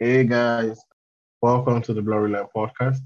[0.00, 0.80] Hey guys,
[1.42, 3.00] welcome to the Glory Lines podcast.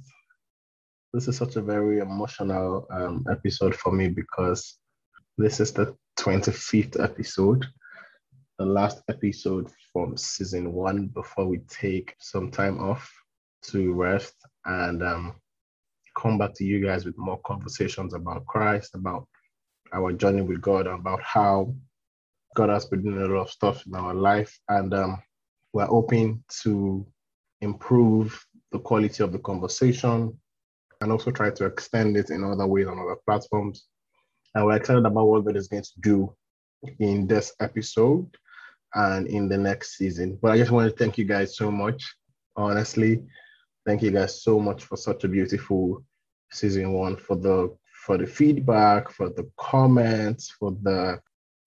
[1.14, 4.76] This is such a very emotional um, episode for me because
[5.38, 7.64] this is the 25th episode,
[8.58, 13.10] the last episode from season one before we take some time off
[13.70, 14.34] to rest
[14.66, 15.36] and um,
[16.18, 19.26] come back to you guys with more conversations about Christ, about
[19.94, 21.74] our journey with God, about how
[22.54, 24.54] God has been doing a lot of stuff in our life.
[24.68, 25.22] And um,
[25.72, 27.06] we're hoping to
[27.60, 30.38] improve the quality of the conversation
[31.00, 33.86] and also try to extend it in other ways on other platforms.
[34.54, 36.34] And we're excited about what God is going to do
[36.98, 38.28] in this episode
[38.94, 40.38] and in the next season.
[40.40, 42.04] But I just want to thank you guys so much.
[42.56, 43.22] Honestly,
[43.86, 46.04] thank you guys so much for such a beautiful
[46.52, 51.20] season one for the for the feedback, for the comments, for the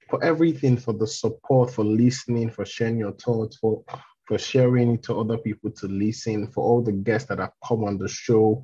[0.10, 3.84] for everything, for the support, for listening, for sharing your thoughts, for
[4.28, 7.84] for sharing it to other people to listen, for all the guests that have come
[7.84, 8.64] on the show,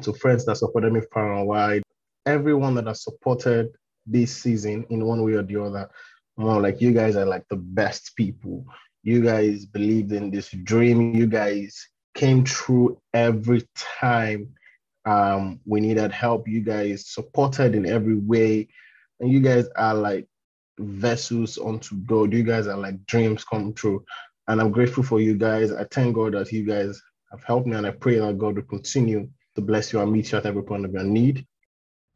[0.00, 1.82] to friends that supported me far and wide,
[2.26, 3.68] everyone that has supported
[4.06, 5.88] this season in one way or the other.
[6.36, 8.64] More like you guys are like the best people.
[9.02, 11.14] You guys believed in this dream.
[11.14, 14.48] You guys came through every time
[15.04, 16.48] um, we needed help.
[16.48, 18.68] You guys supported in every way.
[19.20, 20.26] And you guys are like
[20.78, 22.32] vessels unto God.
[22.32, 24.04] You guys are like dreams come true.
[24.48, 25.72] And I'm grateful for you guys.
[25.72, 28.62] I thank God that you guys have helped me, and I pray that God will
[28.62, 31.46] continue to bless you and meet you at every point of your need.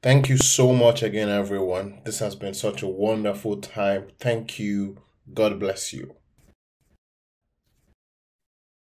[0.03, 2.01] Thank you so much again, everyone.
[2.05, 4.09] This has been such a wonderful time.
[4.21, 4.99] Thank you.
[5.33, 6.15] God bless you.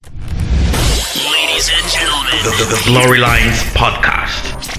[0.04, 4.77] Ladies and gentlemen, the, the, the Glory Lines Podcast.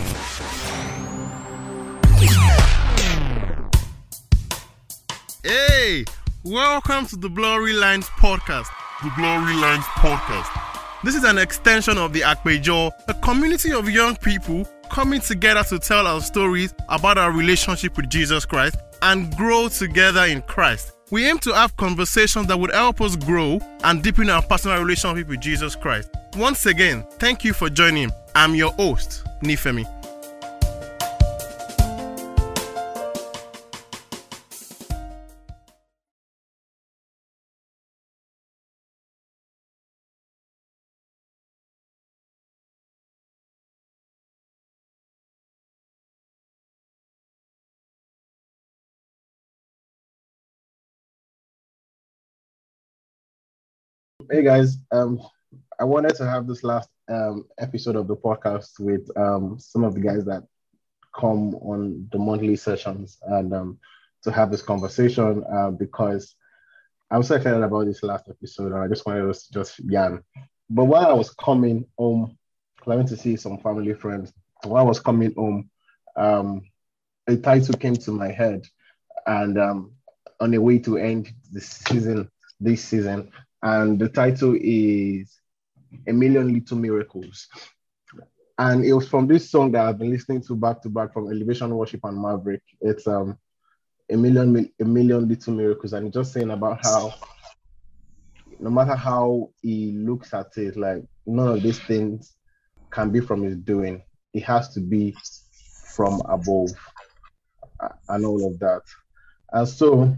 [5.41, 6.03] Hey,
[6.43, 8.67] welcome to the Glory Lines podcast.
[9.01, 10.49] The Glory Lines podcast.
[11.01, 15.79] This is an extension of the Akpejo, a community of young people coming together to
[15.79, 20.91] tell our stories about our relationship with Jesus Christ and grow together in Christ.
[21.09, 25.29] We aim to have conversations that would help us grow and deepen our personal relationship
[25.29, 26.09] with Jesus Christ.
[26.35, 28.11] Once again, thank you for joining.
[28.35, 29.85] I'm your host, Nifemi.
[54.31, 55.19] Hey guys, um,
[55.79, 59.95] I wanted to have this last um, episode of the podcast with um, some of
[59.95, 60.43] the guys that
[61.19, 63.79] come on the monthly sessions and um,
[64.21, 66.35] to have this conversation uh, because
[67.09, 70.23] I'm so excited about this last episode and I just wanted us to just yarn.
[70.69, 72.37] But while I was coming home,
[72.85, 74.31] I went to see some family friends.
[74.63, 75.71] While I was coming home,
[76.15, 76.61] um,
[77.25, 78.67] a title came to my head,
[79.25, 79.93] and um,
[80.39, 82.29] on the way to end the season,
[82.59, 85.39] this season, and the title is
[86.07, 87.47] A Million Little Miracles.
[88.57, 91.31] And it was from this song that I've been listening to back to back from
[91.31, 92.61] Elevation Worship and Maverick.
[92.81, 93.37] It's um
[94.11, 97.13] a million a million little miracles, and just saying about how
[98.59, 102.35] no matter how he looks at it, like none of these things
[102.91, 104.03] can be from his doing.
[104.33, 105.15] It has to be
[105.95, 106.69] from above
[108.09, 108.81] and all of that.
[109.51, 110.15] And so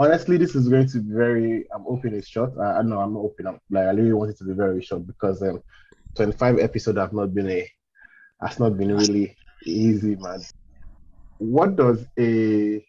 [0.00, 1.66] honestly, this is going to be very.
[1.72, 2.52] I'm hoping it's short.
[2.58, 3.46] I, know I'm not hoping.
[3.46, 5.62] I'm like I really want it to be very short because um,
[6.16, 7.70] 25 episodes have not been a
[8.40, 10.40] has not been really easy, man.
[11.38, 12.84] What does a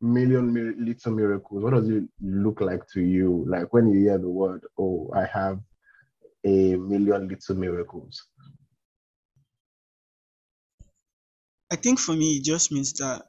[0.00, 1.62] million little miracles?
[1.62, 3.44] What does it look like to you?
[3.48, 5.58] Like when you hear the word, "Oh, I have
[6.44, 8.22] a million little miracles."
[11.70, 13.22] I think for me, it just means that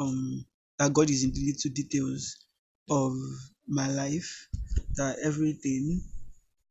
[0.00, 0.46] um
[0.78, 2.36] that God is in the little details
[2.90, 3.12] of
[3.66, 4.48] my life,
[4.96, 6.02] that everything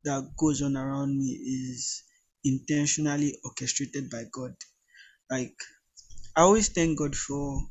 [0.05, 2.03] that goes on around me is
[2.43, 4.55] intentionally orchestrated by God.
[5.29, 5.57] Like
[6.37, 7.69] I always thank God for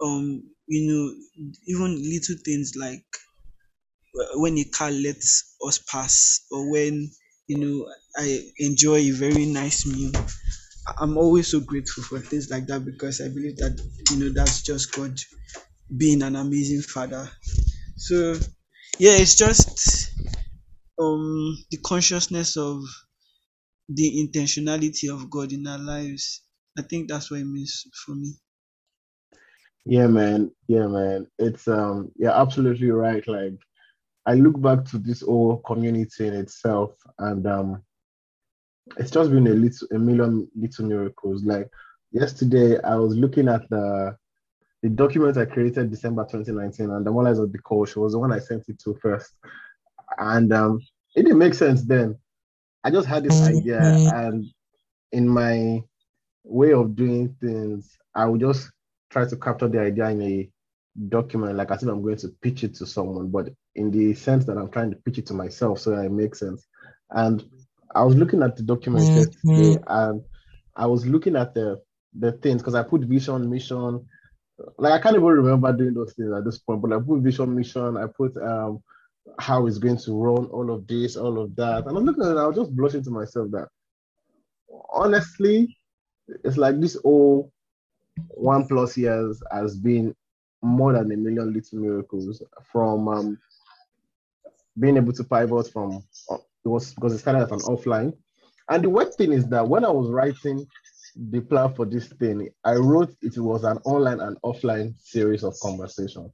[0.00, 0.26] um
[0.66, 1.04] you know
[1.66, 3.06] even little things like
[4.34, 7.10] when a car lets us pass or when
[7.46, 10.12] you know I enjoy a very nice meal
[10.98, 13.80] I'm always so grateful for things like that because I believe that
[14.10, 15.18] you know that's just God
[15.96, 17.30] being an amazing father.
[17.96, 18.34] So
[18.98, 20.12] yeah, it's just
[21.00, 22.82] um the consciousness of
[23.88, 26.42] the intentionality of God in our lives.
[26.78, 28.34] I think that's what it means for me.
[29.84, 30.52] Yeah, man.
[30.68, 31.28] Yeah, man.
[31.38, 33.26] It's um, you're absolutely right.
[33.28, 33.54] Like,
[34.26, 37.84] I look back to this whole community in itself, and um,
[38.96, 41.44] it's just been a little, a million little miracles.
[41.44, 41.68] Like
[42.12, 44.16] yesterday, I was looking at the
[44.82, 48.18] the document I created December 2019, and the one I was the coach was the
[48.18, 49.32] one I sent it to first,
[50.18, 50.80] and um,
[51.14, 52.16] it didn't make sense then.
[52.84, 54.46] I just had this idea, and
[55.12, 55.82] in my
[56.44, 58.70] way of doing things, I would just
[59.10, 60.50] try to capture the idea in a
[61.08, 64.44] document, like as if I'm going to pitch it to someone, but in the sense
[64.44, 66.66] that I'm trying to pitch it to myself so that it makes sense.
[67.10, 67.44] And
[67.94, 70.22] I was looking at the document yesterday, and
[70.74, 71.80] I was looking at the
[72.18, 74.06] the things because I put vision, mission.
[74.78, 77.54] Like I can't even remember doing those things at this point, but I put vision,
[77.54, 77.96] mission.
[77.96, 78.82] I put um
[79.38, 82.32] how it's going to run, all of this, all of that, and I'm looking at
[82.32, 82.38] it.
[82.38, 83.68] I was just blushing to myself that
[84.92, 85.76] honestly,
[86.44, 87.52] it's like this whole
[88.28, 90.14] one plus years has been
[90.62, 92.42] more than a million little miracles
[92.72, 93.38] from um,
[94.78, 98.12] being able to pivot from uh, it was because it started as an offline.
[98.68, 100.66] And the weird thing is that when I was writing
[101.30, 105.54] the plan for this thing, I wrote it was an online and offline series of
[105.60, 106.30] conversation.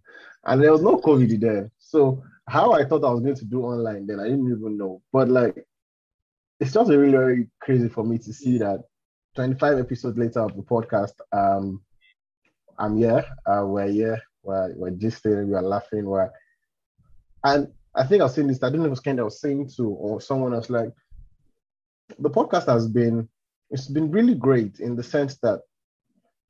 [0.46, 1.70] And there was no COVID then.
[1.79, 5.02] So how I thought I was going to do online then, I didn't even know.
[5.12, 5.62] But like
[6.58, 8.82] it's just really, very crazy for me to see that
[9.34, 11.82] 25 episodes later of the podcast, um,
[12.79, 16.31] I'm here, uh, we're here, we're, we're gisting, we're laughing, we're,
[17.44, 19.25] and I think I was saying this, I don't know if it was Ken I
[19.25, 20.91] was saying to, or someone else, like,
[22.19, 23.29] the podcast has been,
[23.71, 25.61] it's been really great in the sense that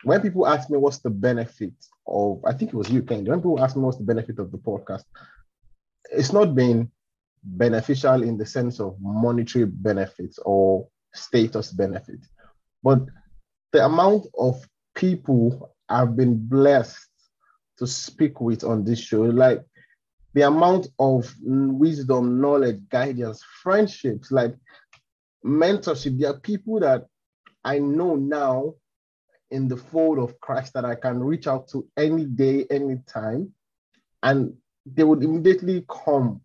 [0.05, 1.75] when people ask me what's the benefit
[2.07, 4.51] of, I think it was you, Ken, when people ask me what's the benefit of
[4.51, 5.05] the podcast,
[6.11, 6.91] it's not been
[7.45, 12.21] beneficial in the sense of monetary benefits or status benefit,
[12.83, 13.01] but
[13.73, 17.09] the amount of people I've been blessed
[17.79, 19.65] to speak with on this show, like
[20.35, 24.55] the amount of wisdom, knowledge, guidance, friendships, like
[25.45, 26.19] mentorship.
[26.19, 27.07] There are people that
[27.65, 28.75] I know now
[29.51, 33.53] in the fold of Christ that I can reach out to any day, any time,
[34.23, 34.55] and
[34.87, 36.41] they would immediately come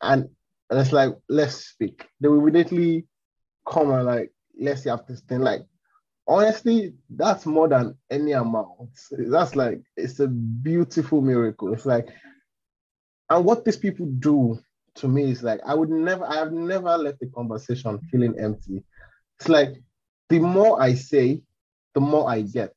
[0.00, 0.28] and,
[0.70, 2.06] and it's like, let's speak.
[2.20, 3.06] They will immediately
[3.66, 5.40] come and like, let's have this thing.
[5.40, 5.62] Like,
[6.26, 8.90] honestly, that's more than any amount.
[9.10, 11.72] That's like, it's a beautiful miracle.
[11.72, 12.08] It's like,
[13.30, 14.58] and what these people do
[14.96, 18.82] to me is like, I would never, I have never left a conversation feeling empty.
[19.38, 19.74] It's like,
[20.28, 21.42] the more I say,
[21.94, 22.74] the more I get.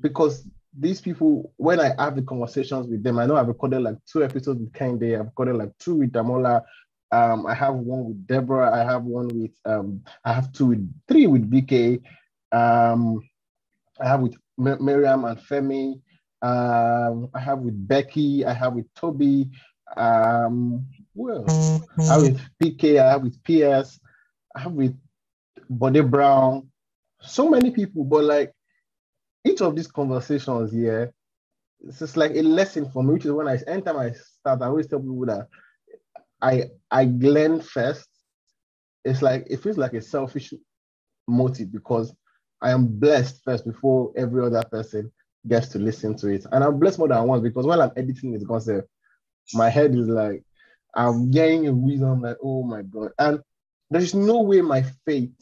[0.00, 0.46] Because
[0.78, 4.24] these people, when I have the conversations with them, I know I've recorded like two
[4.24, 6.62] episodes with Kende, I've recorded like two with Damola.
[7.10, 8.74] Um, I have one with Deborah.
[8.74, 12.00] I have one with um, I have two with three with BK.
[12.52, 13.20] Um,
[14.00, 16.00] I have with Miriam and Femi.
[16.42, 18.44] Um, I have with Becky.
[18.44, 19.48] I have with Toby.
[19.96, 21.44] Um, well,
[21.98, 23.00] I have with PK.
[23.00, 24.00] I have with PS.
[24.54, 24.98] I have with
[25.70, 26.68] Body Brown.
[27.20, 28.52] So many people, but like
[29.44, 31.14] each of these conversations here,
[31.80, 34.66] it's just like a lesson for me, which is when I anytime I start, I
[34.66, 35.46] always tell people that
[36.40, 38.08] I I learn first.
[39.04, 40.52] It's like it feels like a selfish
[41.28, 42.12] motive because
[42.60, 45.12] I am blessed first before every other person
[45.48, 46.46] gets to listen to it.
[46.50, 48.88] And I'm blessed more than once because while I'm editing this concept,
[49.54, 50.44] my head is like,
[50.94, 53.12] I'm getting a wisdom like, oh my God.
[53.18, 53.40] And
[53.90, 55.32] there's no way my faith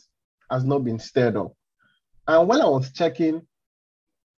[0.51, 1.53] has not been stirred up.
[2.27, 3.43] And when I was checking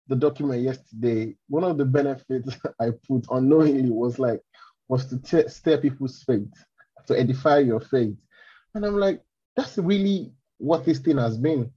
[0.08, 4.42] the document yesterday, one of the benefits I put unknowingly was like,
[4.88, 6.52] was to t- stir people's faith,
[7.08, 8.16] to edify your faith.
[8.74, 9.22] And I'm like,
[9.56, 11.72] that's really what this thing has been.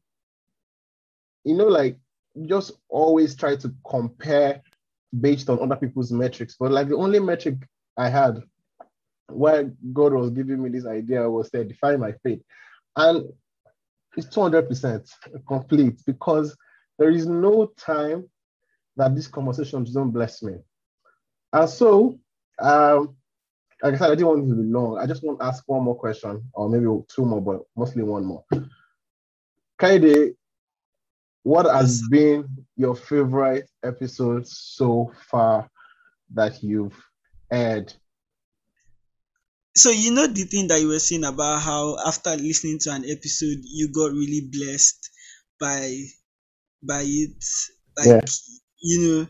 [1.45, 1.99] You know, like
[2.47, 4.62] just always try to compare
[5.21, 6.57] based on other people's metrics.
[6.59, 7.57] But like the only metric
[7.97, 8.43] I had
[9.29, 12.43] where God was giving me this idea was to edify my faith.
[12.97, 13.26] And
[14.17, 15.09] it's 200%
[15.47, 16.57] complete because
[16.99, 18.29] there is no time
[18.97, 20.55] that these conversations don't bless me.
[21.53, 22.19] And so,
[22.61, 23.17] um,
[23.83, 24.99] like I said, I didn't want to be long.
[24.99, 28.25] I just want to ask one more question, or maybe two more, but mostly one
[28.25, 28.45] more.
[29.79, 30.35] Kaide,
[31.45, 35.69] what has been your favorite episode so far
[36.33, 36.99] that you've
[37.53, 37.93] aired?
[39.77, 43.05] So you know the thing that you were saying about how after listening to an
[43.05, 45.11] episode you got really blessed
[45.61, 46.01] by
[46.83, 47.45] by it.
[47.97, 48.21] Like Yeah.
[48.81, 49.29] you know,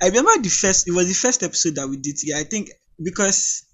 [0.00, 2.40] I remember the first it was the first episode that we did together.
[2.40, 2.70] I think
[3.02, 3.66] because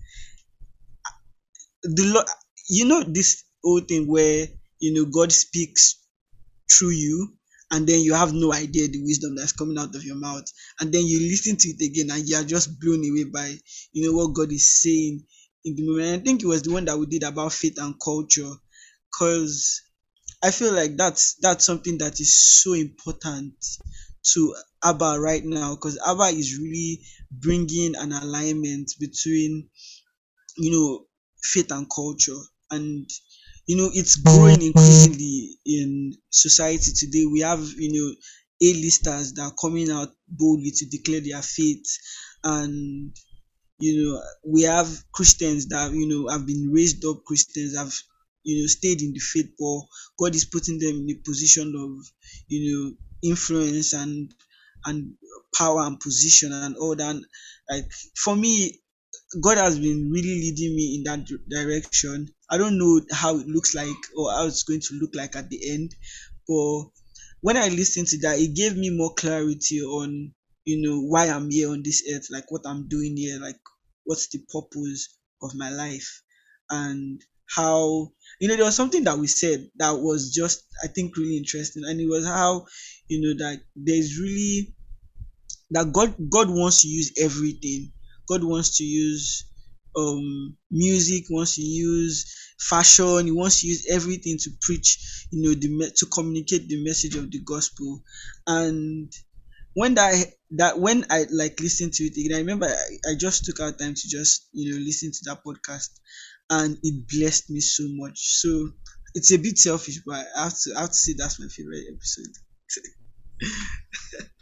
[1.82, 2.26] the Lord
[2.70, 4.46] you know this whole thing where
[4.80, 6.00] you know God speaks
[6.70, 7.35] through you
[7.70, 10.44] and then you have no idea the wisdom that's coming out of your mouth.
[10.80, 13.54] And then you listen to it again and you are just blown away by
[13.92, 15.24] you know what god is saying
[15.64, 16.22] in the moment.
[16.22, 18.52] I think it was the one that we did about faith and culture
[19.12, 19.82] because
[20.42, 23.54] i feel like that's that's something that is so important
[24.22, 24.54] to
[24.84, 29.68] abba right now because abba is really bringing an alignment between
[30.56, 31.06] you know
[31.42, 32.38] faith and culture.
[32.70, 33.08] And
[33.66, 37.24] you know it's growing increasingly in society today.
[37.26, 38.14] We have you know
[38.62, 41.86] a-listers that are coming out boldly to declare their faith.
[42.44, 43.12] And
[43.78, 47.92] you know we have christians that you know have been raised up christians have
[48.42, 49.80] you know stayed in the faith but
[50.18, 51.90] god is putting them in a position of
[52.48, 54.32] you know influence and
[54.86, 55.14] and
[55.54, 57.16] power and position and all that.
[57.68, 58.80] Like for me
[59.42, 62.28] God has been really leading me in that direction.
[62.50, 65.50] I don't know how it looks like or how it's going to look like at
[65.50, 65.94] the end,
[66.46, 66.84] but
[67.40, 70.32] when I listened to that, it gave me more clarity on
[70.64, 73.58] you know why I'm here on this earth, like what I'm doing here, like
[74.04, 76.22] what's the purpose of my life,
[76.70, 81.16] and how you know there was something that we said that was just I think
[81.16, 82.66] really interesting, and it was how
[83.08, 84.74] you know that there's really
[85.70, 87.92] that God God wants to use everything.
[88.28, 89.44] God wants to use
[89.96, 95.54] um music, wants to use fashion, he wants to use everything to preach, you know,
[95.54, 98.02] the to communicate the message of the gospel.
[98.46, 99.12] And
[99.74, 103.44] when that that when I like listened to it again, I remember I, I just
[103.44, 105.90] took out time to just you know listen to that podcast,
[106.50, 108.18] and it blessed me so much.
[108.40, 108.70] So
[109.14, 111.86] it's a bit selfish, but I have to I have to say that's my favorite
[111.94, 112.32] episode.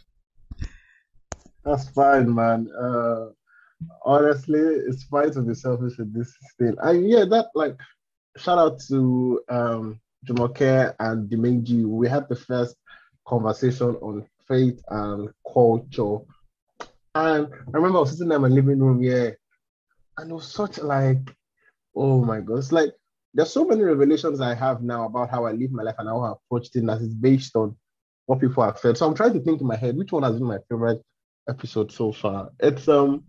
[1.63, 2.69] That's fine, man.
[2.71, 3.31] Uh,
[4.03, 6.75] honestly, it's fine to be selfish with this thing.
[6.81, 7.77] And yeah, that like
[8.37, 11.85] shout out to um Jumoke and Dimeji.
[11.85, 12.75] We had the first
[13.27, 16.17] conversation on faith and culture.
[17.13, 19.31] And I remember I was sitting in my living room, yeah,
[20.17, 21.19] and it was such like,
[21.95, 22.91] oh my god, it's like
[23.33, 26.21] there's so many revelations I have now about how I live my life and how
[26.21, 27.75] I approach things that is based on
[28.25, 28.97] what people have said.
[28.97, 31.01] So I'm trying to think in my head which one has been my favorite
[31.49, 32.51] episode so far.
[32.59, 33.23] It's um,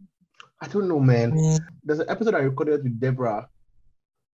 [0.60, 1.32] I don't know, man.
[1.32, 1.58] Mm.
[1.84, 3.48] There's an episode I recorded with Deborah,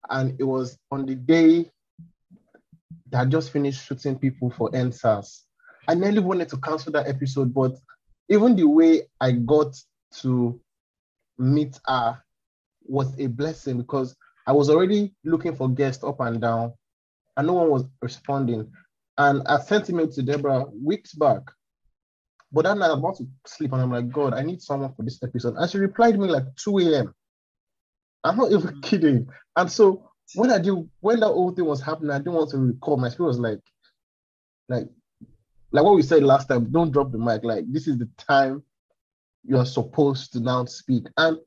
[0.09, 1.71] and it was on the day
[3.11, 5.43] that I just finished shooting people for NSAS.
[5.89, 7.73] I nearly wanted to cancel that episode, but
[8.29, 9.75] even the way I got
[10.21, 10.61] to
[11.39, 12.23] meet her
[12.85, 14.15] was a blessing because
[14.47, 16.73] I was already looking for guests up and down,
[17.37, 18.71] and no one was responding.
[19.19, 21.43] And I sent email to Deborah weeks back.
[22.53, 25.03] But then I was about to sleep, and I'm like, God, I need someone for
[25.03, 25.55] this episode.
[25.57, 27.15] And she replied me like 2 a.m.
[28.25, 28.83] I'm not even mm.
[28.83, 29.29] kidding.
[29.57, 32.59] And so when I do, when that whole thing was happening, I didn't want to
[32.59, 33.01] record.
[33.01, 33.61] My spirit was like,
[34.69, 34.87] like,
[35.73, 36.71] like what we said last time.
[36.71, 37.43] Don't drop the mic.
[37.43, 38.63] Like this is the time
[39.45, 41.07] you are supposed to now speak.
[41.17, 41.39] And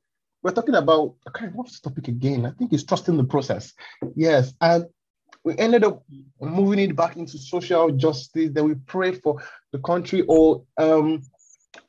[0.44, 1.16] we're talking about.
[1.28, 2.46] I can't what's the topic again.
[2.46, 3.74] I think it's trusting the process.
[4.16, 4.86] Yes, and
[5.46, 6.04] we ended up
[6.42, 8.50] moving it back into social justice.
[8.52, 10.24] Then we prayed for the country.
[10.28, 11.22] Or um,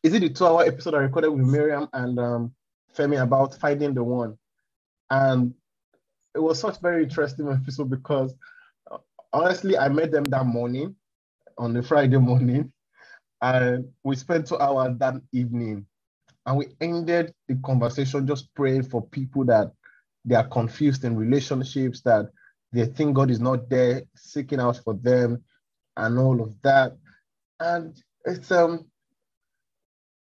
[0.02, 2.54] is it the two-hour episode I recorded with Miriam and um,
[2.94, 4.36] Femi about finding the one?
[5.10, 5.54] And
[6.34, 8.34] it was such very interesting episode because
[8.90, 8.98] uh,
[9.32, 10.94] honestly, I met them that morning
[11.56, 12.70] on the Friday morning,
[13.40, 15.86] and we spent two hours that evening,
[16.44, 19.72] and we ended the conversation just praying for people that
[20.26, 22.28] they are confused in relationships, that
[22.72, 25.44] they think God is not there, seeking out for them,
[25.96, 26.96] and all of that.
[27.60, 28.86] And it's um,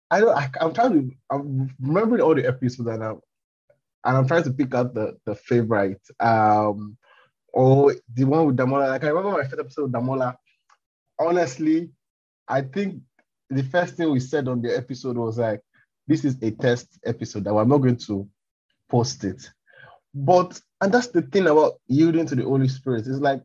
[0.10, 3.22] I don't, I, I'm trying to, I'm remembering all the episodes and I'm,
[4.04, 6.02] and I'm trying to pick out the the favorite.
[6.20, 6.98] Um,
[7.54, 8.90] or the one with Damola.
[8.90, 10.36] Like I remember my first episode with Damola.
[11.20, 11.90] Honestly,
[12.48, 13.02] I think
[13.50, 15.62] the first thing we said on the episode was like,
[16.08, 18.28] "This is a test episode that we're not going to
[18.90, 19.50] post it."
[20.14, 23.08] But and that's the thing about yielding to the Holy Spirit.
[23.08, 23.42] It's like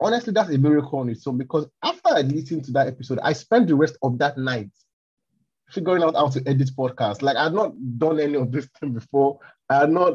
[0.00, 3.32] honestly, that's a miracle on its own because after I listened to that episode, I
[3.32, 4.70] spent the rest of that night
[5.70, 7.22] figuring out how to edit podcasts.
[7.22, 9.38] Like I've not done any of this thing before.
[9.68, 10.14] I had not.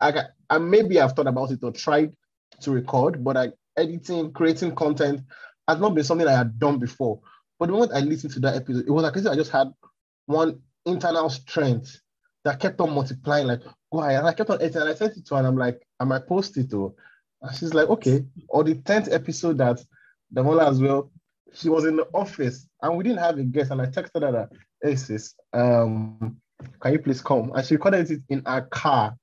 [0.00, 2.16] I, I maybe I've thought about it or tried
[2.62, 5.20] to record, but like editing, creating content
[5.68, 7.20] has not been something I had done before.
[7.58, 9.72] But the moment I listened to that episode, it was like I just had
[10.26, 12.00] one internal strength
[12.44, 13.46] that kept on multiplying.
[13.46, 14.14] Like why?
[14.14, 16.12] And I kept on editing, and I sent it to her, and I'm like, am
[16.12, 16.94] I post it though.
[17.40, 18.24] And she's like, okay.
[18.48, 19.84] Or the tenth episode that
[20.34, 21.10] Damola as well
[21.54, 23.70] she was in the office and we didn't have a guest.
[23.70, 24.48] And I texted her
[24.82, 26.36] hey sis, um,
[26.80, 27.52] can you please come?
[27.54, 29.16] And she recorded it in her car.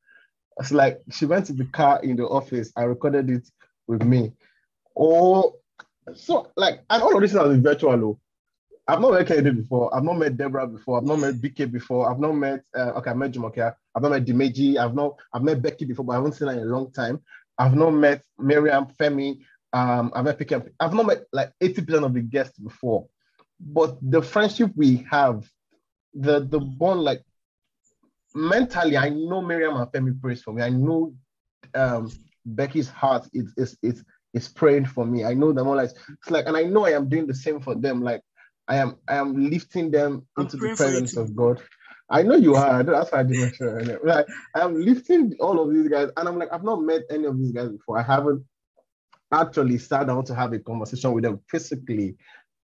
[0.60, 2.72] It's like she went to the car in the office.
[2.76, 3.50] I recorded it
[3.88, 4.34] with me.
[4.98, 5.56] Oh,
[6.14, 8.20] So like, and all of this is virtual.
[8.90, 9.96] I've not met Kennedy before.
[9.96, 10.98] I've not met Deborah before.
[10.98, 12.12] I've not met BK before.
[12.12, 13.76] I've not met uh, okay, I met Jumoke.
[13.96, 14.78] I've not met Dimeji.
[14.78, 17.22] I've not I've met Becky before, but I haven't seen her in a long time.
[17.58, 19.42] I've not met Miriam, Femi.
[19.74, 20.72] Um, I've met PK.
[20.80, 23.08] I've not met like 80% of the guests before.
[23.60, 25.48] But the friendship we have,
[26.16, 27.22] the the bond, like
[28.34, 30.64] mentally, I know Miriam and Femi prays for me.
[30.64, 31.14] I know
[31.76, 32.10] um
[32.44, 34.04] Becky's heart is is is
[34.34, 35.26] is praying for me.
[35.26, 37.60] I know them all like it's like, and I know I am doing the same
[37.60, 38.02] for them.
[38.02, 38.22] Like
[38.70, 41.62] I am I am lifting them I'm into the praying for you presence of God.
[42.10, 42.84] I know you are.
[42.84, 43.82] That's why I didn't sure.
[44.04, 47.26] Like I am lifting all of these guys, and I'm like, I've not met any
[47.26, 48.00] of these guys before.
[48.00, 48.46] I haven't
[49.32, 52.16] actually sat down to have a conversation with them physically.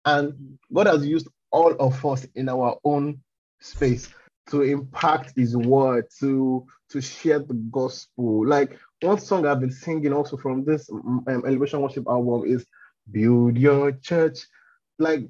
[0.05, 3.19] And God has used all of us in our own
[3.59, 4.09] space
[4.49, 8.47] to impact his word, to to share the gospel.
[8.47, 12.65] Like one song I've been singing also from this um, Elevation Worship album is
[13.11, 14.39] Build Your Church.
[14.99, 15.27] Like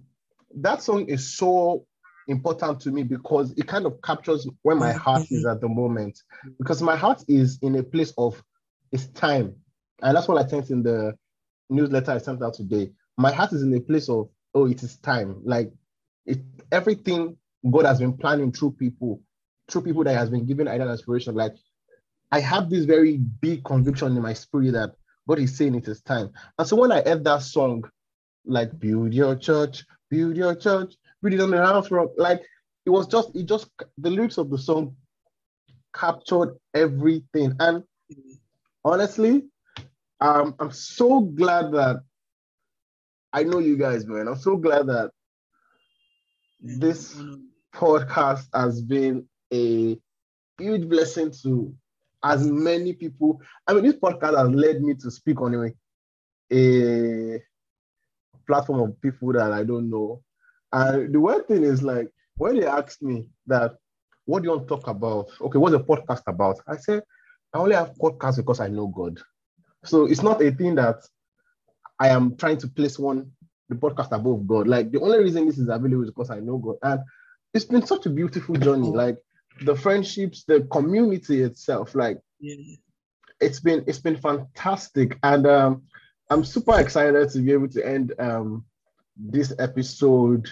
[0.62, 1.86] that song is so
[2.28, 6.20] important to me because it kind of captures where my heart is at the moment.
[6.58, 8.42] Because my heart is in a place of
[8.92, 9.56] it's time.
[10.02, 11.14] And that's what I sent in the
[11.70, 12.92] newsletter I sent out today.
[13.18, 15.42] My heart is in a place of, oh, it is time.
[15.44, 15.72] Like
[16.26, 16.40] it
[16.72, 17.38] everything
[17.70, 19.22] God has been planning through people,
[19.70, 21.36] through people that has been given and inspiration.
[21.36, 21.54] Like
[22.32, 24.96] I have this very big conviction in my spirit that
[25.28, 26.32] God is saying it is time.
[26.58, 27.84] And so when I heard that song,
[28.46, 32.42] like build your church, build your church, build it on the house rock, like
[32.86, 34.96] it was just, it just the lyrics of the song
[35.94, 37.54] captured everything.
[37.60, 37.84] And
[38.84, 39.44] honestly,
[40.22, 42.02] um, I'm so glad that
[43.34, 44.28] I know you guys, man.
[44.28, 45.12] I'm so glad that
[46.60, 47.16] this
[47.76, 50.00] podcast has been a
[50.58, 51.74] huge blessing to
[52.24, 53.42] as many people.
[53.68, 57.42] I mean, this podcast has led me to speak on a, a
[58.48, 60.22] platform of people that I don't know.
[60.72, 63.76] And the one thing is like when they asked me that,
[64.26, 65.28] what do you want to talk about?
[65.42, 66.60] Okay, what's the podcast about?
[66.68, 67.04] I said,
[67.54, 69.20] I only have podcasts because I know God.
[69.86, 70.98] So it's not a thing that
[72.00, 73.32] I am trying to place one
[73.70, 74.68] the podcast above God.
[74.68, 76.76] Like the only reason this is available is because I know God.
[76.84, 77.02] And
[77.54, 78.90] it's been such a beautiful journey.
[78.90, 79.18] Like
[79.62, 82.76] the friendships, the community itself, like Yeah.
[83.40, 85.18] it's been it's been fantastic.
[85.24, 85.84] And um
[86.30, 88.66] I'm super excited to be able to end um
[89.16, 90.50] this episode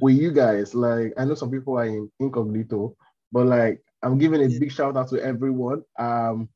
[0.00, 0.74] with you guys.
[0.74, 2.96] Like I know some people are in incognito,
[3.32, 5.82] but like I'm giving a big shout out to everyone.
[5.98, 6.48] Um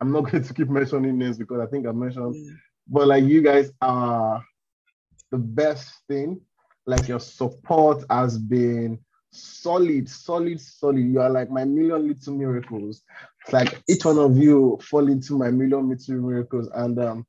[0.00, 2.52] I'm not going to keep mentioning names because I think I mentioned Yeah.
[2.88, 4.44] but like you guys are
[5.30, 6.40] the best thing.
[6.86, 8.98] Like your support has been
[9.30, 10.98] solid, solid, solid.
[10.98, 13.02] You are like my million little miracles.
[13.42, 16.68] It's like each one of you fall into my million little miracles.
[16.74, 17.26] And um,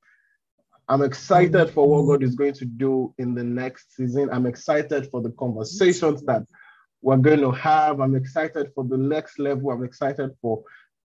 [0.89, 4.29] I'm excited for what God is going to do in the next season.
[4.31, 6.43] I'm excited for the conversations that
[7.01, 7.99] we're going to have.
[8.01, 9.71] I'm excited for the next level.
[9.71, 10.63] I'm excited for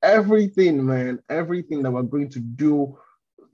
[0.03, 1.19] everything, man.
[1.29, 2.97] Everything that we're going to do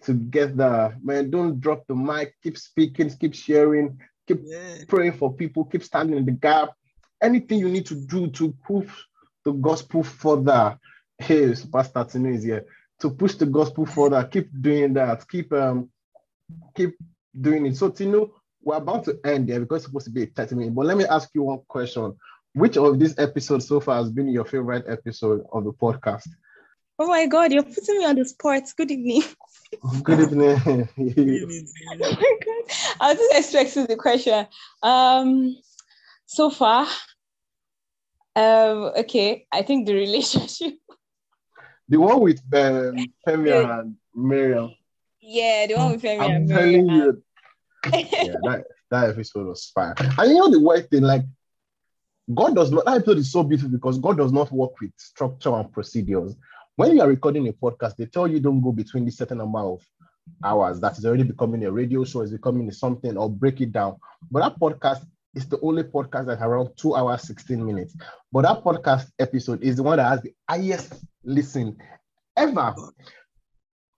[0.02, 0.96] together.
[1.04, 2.36] Man, don't drop the mic.
[2.44, 4.86] Keep speaking, keep sharing, keep Yeah.
[4.88, 6.70] praying for people, keep standing in the gap.
[7.22, 8.90] Anything you need to do to push
[9.44, 10.78] the gospel further.
[11.18, 12.66] Hey, Pastor Tinu is here.
[13.00, 15.28] To push the gospel further, keep doing that.
[15.28, 15.90] Keep um,
[16.76, 16.96] keep
[17.40, 17.78] doing it.
[17.78, 18.30] So Tinu,
[18.62, 20.76] we're about to end there because it's supposed to be a 30 minute.
[20.76, 22.16] But let me ask you one question.
[22.54, 26.28] Which of these episodes so far has been your favorite episode of the podcast?
[27.00, 28.64] Oh my God, you're putting me on the spot.
[28.76, 29.24] Good evening.
[30.04, 30.58] Good evening.
[30.98, 31.68] Good evening.
[31.92, 32.76] Oh my God.
[33.00, 34.48] I was just expecting the question.
[34.82, 35.56] Um,
[36.26, 36.88] so far,
[38.36, 40.74] um, okay, I think the relationship.
[41.88, 44.72] the one with um, Femi and Miriam.
[45.22, 47.24] Yeah, the one with Femi I'm telling you,
[47.94, 49.96] yeah, that, that episode was fire.
[49.98, 51.24] And you know the weird thing, like
[52.34, 52.86] God does not.
[52.86, 56.36] That episode is so beautiful because God does not work with structure and procedures.
[56.76, 59.60] When you are recording a podcast, they tell you don't go between this certain number
[59.60, 59.82] of
[60.44, 60.80] hours.
[60.80, 63.98] That is already becoming a radio show, is becoming something, or break it down.
[64.30, 67.96] But that podcast is the only podcast that's around two hours, 16 minutes.
[68.32, 71.78] But that podcast episode is the one that has the highest listen
[72.36, 72.76] ever.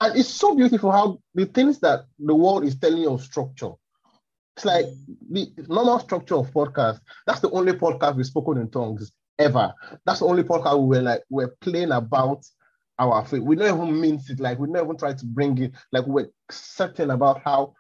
[0.02, 3.72] And it's so beautiful how the things that the world is telling you of structure.
[4.56, 4.86] It's like
[5.30, 7.00] the normal structure of podcast.
[7.26, 9.74] That's the only podcast we've spoken in tongues ever.
[10.06, 12.46] That's the only podcast we were like we're playing about
[12.98, 13.42] our faith.
[13.42, 14.40] We don't even mean it.
[14.40, 15.72] Like we don't even try to bring it.
[15.92, 17.74] Like we're certain about how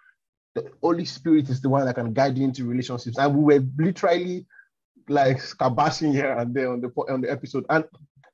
[0.55, 3.17] the Holy Spirit is the one that can guide you into relationships.
[3.17, 4.45] And we were literally
[5.07, 7.65] like scabashing here and there on the on the episode.
[7.69, 7.83] And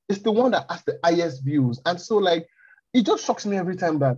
[0.07, 1.81] it's the one that has the highest views.
[1.85, 2.47] And so like
[2.95, 4.17] it just shocks me every time that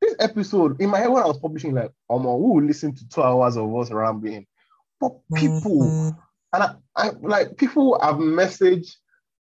[0.00, 3.08] this episode in my head when I was publishing, like, um, who will listen to
[3.08, 4.46] two hours of us rambling?
[5.00, 6.16] But people,
[6.52, 8.94] and I, I like people have messaged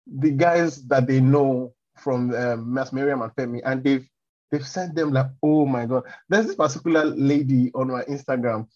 [0.06, 4.08] the guys that they know from um, Mass Miriam and Femi, and they've
[4.52, 6.04] they've sent them like, oh my god.
[6.30, 8.68] There's this particular lady on my Instagram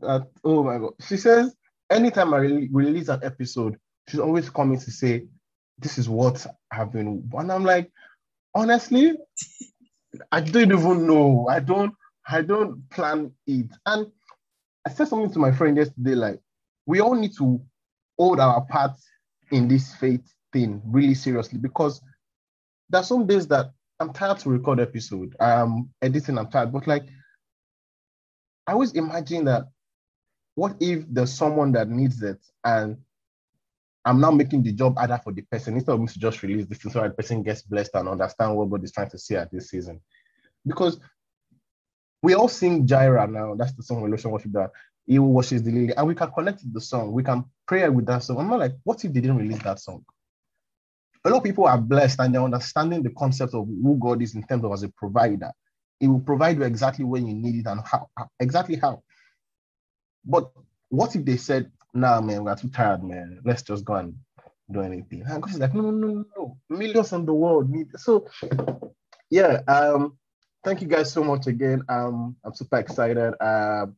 [0.00, 1.54] that oh my god, she says
[1.88, 5.26] anytime I re- release an episode, she's always coming to say,
[5.78, 7.92] this is what I've been, and I'm like,
[8.54, 9.16] honestly,
[10.32, 11.46] I don't even know.
[11.48, 11.94] I don't,
[12.28, 13.66] I don't plan it.
[13.86, 14.06] And
[14.86, 16.40] I said something to my friend yesterday, like,
[16.86, 17.60] we all need to
[18.18, 18.92] hold our part
[19.50, 22.00] in this faith thing really seriously because
[22.88, 25.36] there's some days that I'm tired to record episode.
[25.40, 27.04] I'm editing, I'm tired, but like
[28.66, 29.64] I always imagine that
[30.54, 32.96] what if there's someone that needs it and
[34.04, 36.66] I'm now making the job harder for the person instead of me to just release
[36.66, 39.36] this thing so the person gets blessed and understand what God is trying to say
[39.36, 40.00] at this season.
[40.66, 40.98] Because
[42.22, 43.54] we all sing Jireh now.
[43.54, 44.70] That's the song Elevation Worship that
[45.06, 47.12] he washes the lily, and we can connect the song.
[47.12, 48.38] We can pray with that song.
[48.38, 50.04] I'm not like, what if they didn't release that song?
[51.24, 54.34] A lot of people are blessed and they're understanding the concept of who God is
[54.34, 55.50] in terms of as a provider.
[55.98, 58.08] He will provide you exactly when you need it and how
[58.38, 59.02] exactly how.
[60.24, 60.50] But
[60.88, 63.40] what if they said, nah, man, we're too tired, man.
[63.44, 64.14] Let's just go and
[64.70, 65.22] do anything.
[65.26, 66.58] And God is like, no, no, no, no.
[66.68, 68.26] Millions in the world need so
[69.30, 69.60] yeah.
[69.68, 70.18] Um,
[70.64, 71.82] thank you guys so much again.
[71.88, 73.34] Um, I'm super excited.
[73.40, 73.96] Um,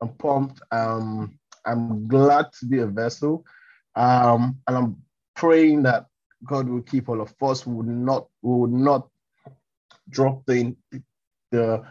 [0.00, 0.60] I'm pumped.
[0.70, 3.44] Um, I'm glad to be a vessel.
[3.94, 4.96] Um, and I'm
[5.36, 6.06] praying that
[6.44, 7.66] God will keep all of us.
[7.66, 9.08] We would not, we would not
[10.08, 10.74] drop the
[11.52, 11.84] the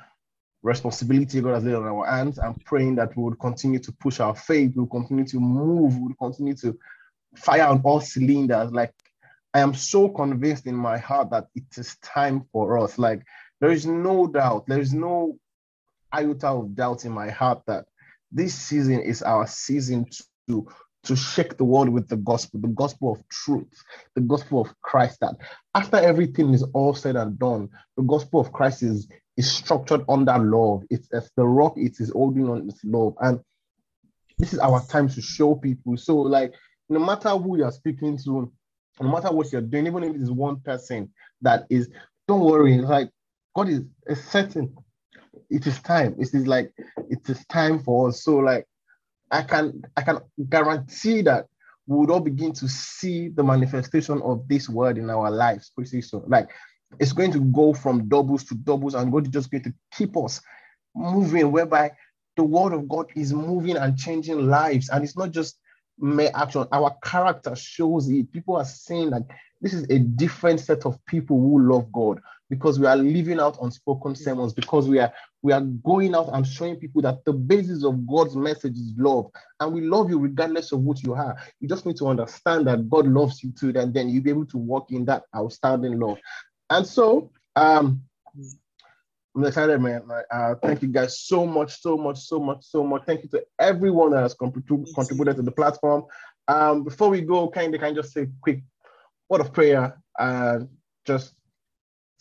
[0.64, 2.40] responsibility God has laid on our hands.
[2.40, 6.16] I'm praying that we would continue to push our faith, we'll continue to move, we'll
[6.16, 6.78] continue to
[7.36, 8.72] fire on all cylinders.
[8.72, 8.94] Like
[9.54, 12.98] I am so convinced in my heart that it is time for us.
[12.98, 13.24] Like
[13.60, 15.38] there is no doubt, there is no
[16.14, 17.86] iota of doubt in my heart that
[18.32, 20.06] this season is our season
[20.48, 20.68] to
[21.04, 25.20] to shake the world with the gospel, the gospel of truth, the gospel of Christ.
[25.22, 25.36] That
[25.74, 29.08] after everything is all said and done, the gospel of Christ is
[29.42, 30.84] is structured under love.
[30.92, 33.16] It's as the rock, it is holding on its love.
[33.20, 33.40] And
[34.38, 35.98] this is our time to show people.
[35.98, 36.54] So, like,
[36.90, 38.52] no matter who you're speaking to,
[39.02, 41.90] no matter what you're doing, even if it is one person that is,
[42.28, 43.10] don't worry, like
[43.56, 44.76] God is, is certain.
[45.50, 46.16] It is time.
[46.20, 46.72] It is like
[47.10, 48.24] it is time for us.
[48.24, 48.68] So, like,
[49.32, 51.48] I can I can guarantee that
[51.88, 56.02] we would all begin to see the manifestation of this word in our lives pretty
[56.02, 56.24] soon.
[56.28, 56.50] Like
[57.00, 60.16] it's going to go from doubles to doubles, and God is just going to keep
[60.18, 60.42] us
[60.96, 61.92] moving, whereby
[62.38, 64.90] the word of God is moving and changing lives.
[64.90, 65.60] And it's not just
[66.00, 68.32] mere action, our character shows it.
[68.32, 69.24] People are saying like
[69.62, 73.58] this is a different set of people who love God because we are living out
[73.62, 77.84] unspoken sermons, because we are we are going out and showing people that the basis
[77.84, 79.32] of God's message is love.
[79.60, 81.38] And we love you regardless of what you are.
[81.60, 84.46] You just need to understand that God loves you too, and then you'll be able
[84.48, 86.18] to walk in that outstanding love.
[86.72, 88.02] And so, um,
[89.36, 90.04] I'm excited, man.
[90.32, 93.04] Uh, thank you guys so much, so much, so much, so much.
[93.06, 96.06] Thank you to everyone that has contributed to the platform.
[96.48, 98.64] Um, before we go, kind of, can just say a quick
[99.30, 100.60] word of prayer, uh,
[101.06, 101.34] just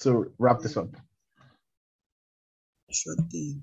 [0.01, 0.89] to wrap this up.
[2.91, 3.63] Sure thing.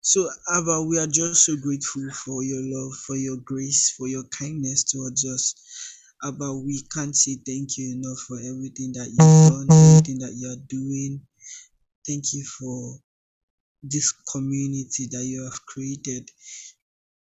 [0.00, 4.24] So, Abba, we are just so grateful for your love, for your grace, for your
[4.36, 5.54] kindness towards us.
[6.24, 10.48] Abba, we can't say thank you enough for everything that you've done, everything that you
[10.50, 11.20] are doing.
[12.06, 12.98] Thank you for
[13.82, 16.30] this community that you have created.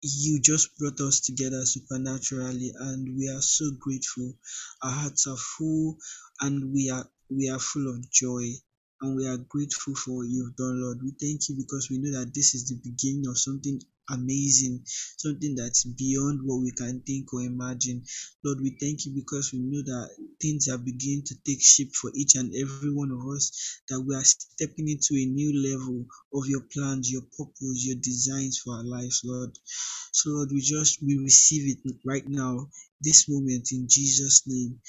[0.03, 4.35] You just brought us together supernaturally, and we are so grateful.
[4.83, 5.97] Our hearts are full,
[6.41, 8.53] and we are we are full of joy
[9.01, 10.99] and we are grateful for what you've done, Lord.
[11.03, 13.81] We thank you because we know that this is the beginning of something
[14.12, 18.05] amazing, something that's beyond what we can think or imagine.
[18.44, 20.11] Lord, we thank you because we know that
[20.42, 24.14] things are beginning to take shape for each and every one of us, that we
[24.16, 28.85] are stepping into a new level of your plans, your purpose, your designs for our
[28.85, 29.51] lives, Lord.
[30.12, 32.68] So, Lord, we just we receive it right now,
[33.03, 34.81] this moment in Jesus' name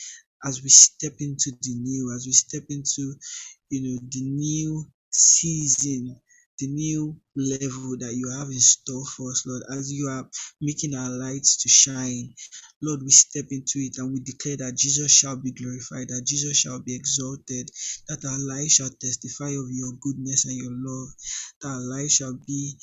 [0.46, 3.16] as we step into the new, as we step into,
[3.70, 6.18] you know, the new season,
[6.62, 10.30] the new level that you have in store for us, Lord, as you are
[10.62, 12.36] making our lights to shine.
[12.84, 16.58] Lord, we step into it and we declare that Jesus shall be glorified, that Jesus
[16.58, 17.70] shall be exalted,
[18.08, 21.10] that our life shall testify of your goodness and your love,
[21.62, 22.78] that our life shall be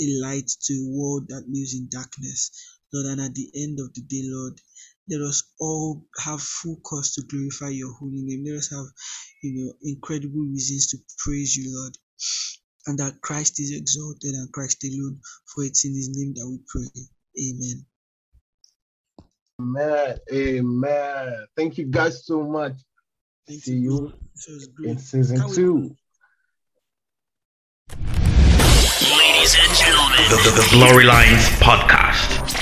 [0.00, 2.50] a light to a world that lives in darkness.
[2.92, 4.60] Lord, and at the end of the day, Lord,
[5.08, 8.44] let us all have full cause to glorify your holy name.
[8.44, 8.86] Let us have,
[9.42, 11.96] you know, incredible reasons to praise you, Lord.
[12.86, 15.20] And that Christ is exalted and Christ alone.
[15.46, 16.88] For it's in His name that we pray.
[17.38, 17.86] Amen.
[19.60, 20.18] Amen.
[20.32, 21.46] Amen.
[21.56, 22.72] Thank you guys so much.
[23.46, 24.12] Thank See you bro.
[24.34, 24.90] This was great.
[24.90, 25.96] in season Can't two.
[29.18, 32.59] Ladies and gentlemen, the, the, the Glory Lines Podcast.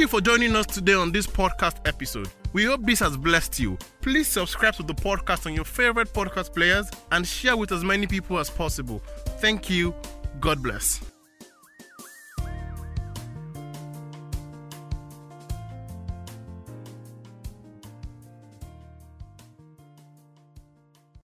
[0.00, 2.28] You for joining us today on this podcast episode.
[2.54, 3.76] We hope this has blessed you.
[4.00, 8.06] Please subscribe to the podcast on your favorite podcast players and share with as many
[8.06, 9.02] people as possible.
[9.40, 9.94] Thank you.
[10.40, 11.09] God bless.